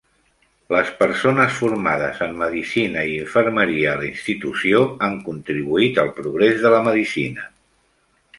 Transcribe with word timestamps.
Les 0.75 0.87
persones 1.01 1.51
formades 1.59 2.23
en 2.27 2.33
Medicina 2.39 3.03
i 3.09 3.11
Infermeria 3.17 3.91
a 3.93 4.01
la 4.01 4.09
institució 4.09 4.81
han 5.09 5.21
contribuït 5.29 6.01
al 6.07 6.11
progrés 6.23 6.61
de 6.67 6.73
la 6.77 6.83
Medicina. 6.91 7.47